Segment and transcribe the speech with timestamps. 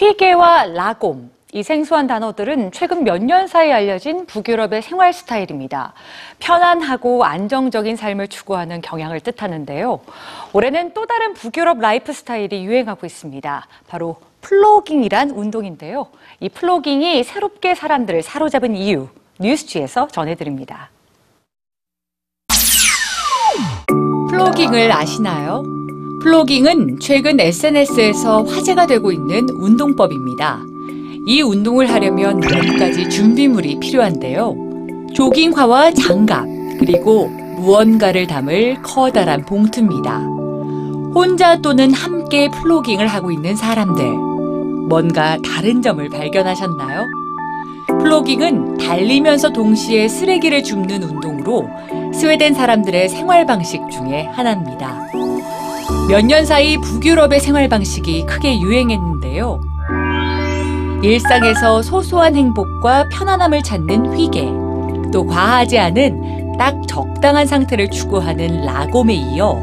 [0.00, 1.30] 휘게와 라곰.
[1.52, 5.92] 이 생소한 단어들은 최근 몇 년 사이 알려진 북유럽의 생활 스타일입니다.
[6.38, 10.00] 편안하고 안정적인 삶을 추구하는 경향을 뜻하는데요.
[10.54, 13.66] 올해는 또 다른 북유럽 라이프 스타일이 유행하고 있습니다.
[13.88, 16.06] 바로 플로깅이란 운동인데요.
[16.38, 19.08] 이 플로깅이 새롭게 사람들을 사로잡은 이유,
[19.38, 20.88] 뉴스G에서 전해드립니다.
[24.30, 25.79] 플로깅을 아시나요?
[26.20, 30.60] 플로깅은 최근 SNS에서 화제가 되고 있는 운동법입니다.
[31.26, 34.54] 이 운동을 하려면 몇 가지 준비물이 필요한데요.
[35.14, 36.44] 조깅화와 장갑,
[36.78, 40.18] 그리고 무언가를 담을 커다란 봉투입니다.
[41.14, 44.04] 혼자 또는 함께 플로깅을 하고 있는 사람들.
[44.88, 47.06] 뭔가 다른 점을 발견하셨나요?
[47.98, 51.66] 플로깅은 달리면서 동시에 쓰레기를 줍는 운동으로
[52.12, 55.00] 스웨덴 사람들의 생활 방식 중에 하나입니다.
[56.08, 59.60] 몇 년 사이 북유럽의 생활 방식이 크게 유행했는데요.
[61.02, 64.48] 일상에서 소소한 행복과 편안함을 찾는 휘게,
[65.12, 69.56] 또 과하지 않은 딱 적당한 상태를 추구하는 라곰에 이어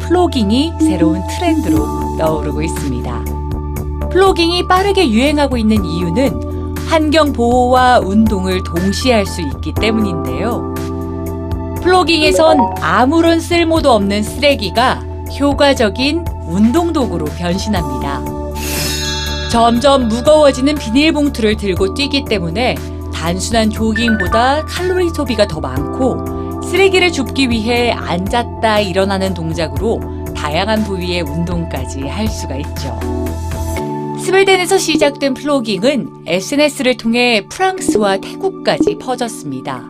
[0.00, 3.24] 플로깅이 새로운 트렌드로 떠오르고 있습니다.
[4.10, 10.74] 플로깅이 빠르게 유행하고 있는 이유는 환경 보호와 운동을 동시에 할 수 있기 때문인데요.
[11.82, 15.02] 플로깅에선 아무런 쓸모도 없는 쓰레기가
[15.38, 18.22] 효과적인 운동 도구로 변신합니다.
[19.50, 22.76] 점점 무거워지는 비닐봉투를 들고 뛰기 때문에
[23.12, 30.00] 단순한 조깅보다 칼로리 소비가 더 많고 쓰레기를 줍기 위해 앉았다 일어나는 동작으로
[30.36, 32.98] 다양한 부위의 운동까지 할 수가 있죠.
[34.20, 39.82] 스웨덴에서 시작된 플로깅은 SNS를 통해 프랑스와 태국까지 퍼졌습니다.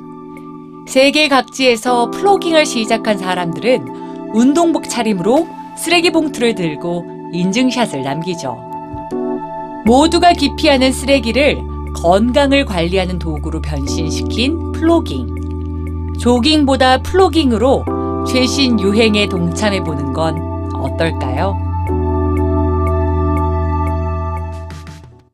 [0.87, 8.59] 세계 각지에서 플로깅을 시작한 사람들은 운동복 차림으로 쓰레기 봉투를 들고 인증샷을 남기죠.
[9.85, 11.63] 모두가 기피하는 쓰레기를
[11.95, 16.15] 건강을 관리하는 도구로 변신시킨 플로깅.
[16.19, 17.85] 조깅보다 플로깅으로
[18.27, 21.68] 최신 유행에 동참해 보는 건 어떨까요?